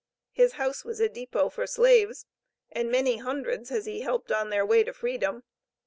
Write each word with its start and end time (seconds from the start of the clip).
His 0.31 0.53
house 0.53 0.83
was 0.83 0.99
a 0.99 1.07
depot 1.07 1.49
for 1.49 1.67
fugitives, 1.67 2.25
and 2.71 2.89
many 2.89 3.17
hundreds 3.17 3.69
has 3.69 3.85
he 3.85 4.01
helped 4.01 4.31
on 4.31 4.49
their 4.49 4.65
way 4.65 4.83
to 4.83 4.93
freedom. 4.93 5.43